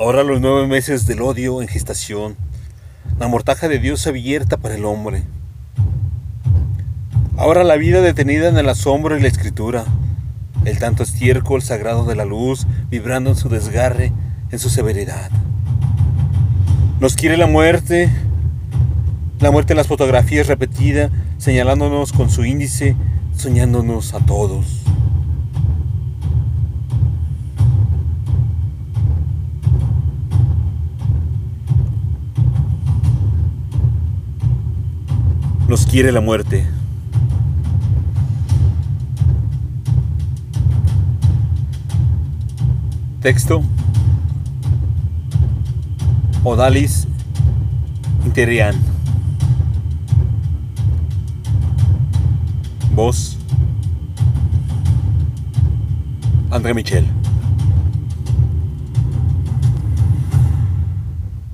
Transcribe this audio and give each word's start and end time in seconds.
Ahora 0.00 0.22
los 0.22 0.40
nueve 0.40 0.66
meses 0.66 1.04
del 1.04 1.20
odio 1.20 1.60
en 1.60 1.68
gestación, 1.68 2.34
la 3.18 3.28
mortaja 3.28 3.68
de 3.68 3.78
Dios 3.78 4.06
abierta 4.06 4.56
para 4.56 4.74
el 4.74 4.86
hombre. 4.86 5.24
Ahora 7.36 7.64
la 7.64 7.76
vida 7.76 8.00
detenida 8.00 8.48
en 8.48 8.56
el 8.56 8.70
asombro 8.70 9.18
y 9.18 9.20
la 9.20 9.28
escritura, 9.28 9.84
el 10.64 10.78
tanto 10.78 11.02
estiércol 11.02 11.60
sagrado 11.60 12.06
de 12.06 12.14
la 12.14 12.24
luz 12.24 12.66
vibrando 12.88 13.28
en 13.28 13.36
su 13.36 13.50
desgarre, 13.50 14.10
en 14.50 14.58
su 14.58 14.70
severidad. 14.70 15.30
Nos 16.98 17.14
quiere 17.14 17.36
la 17.36 17.46
muerte, 17.46 18.08
la 19.38 19.50
muerte 19.50 19.74
en 19.74 19.76
las 19.76 19.86
fotografías 19.86 20.46
repetida, 20.46 21.10
señalándonos 21.36 22.14
con 22.14 22.30
su 22.30 22.46
índice, 22.46 22.96
soñándonos 23.36 24.14
a 24.14 24.20
todos. 24.20 24.80
Nos 35.70 35.86
quiere 35.86 36.10
la 36.10 36.20
muerte. 36.20 36.66
Texto. 43.22 43.62
Odalis 46.42 47.06
Interian. 48.26 48.74
André 56.50 56.74
Michel. 56.74 57.06